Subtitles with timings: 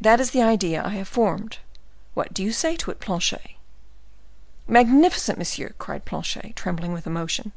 [0.00, 1.58] That is the idea I have formed;
[2.14, 3.56] what do you say to it, Planchet?"
[4.68, 7.50] "Magnificent, monsieur!" cried Planchet, trembling with emotion.